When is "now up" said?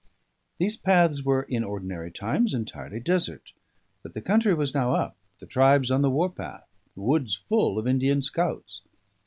4.73-5.15